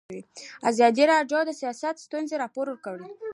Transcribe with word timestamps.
ازادي 0.69 1.03
راډیو 1.13 1.39
د 1.45 1.51
سیاست 1.61 1.95
ستونزې 2.05 2.35
راپور 2.43 2.67
کړي. 2.85 3.07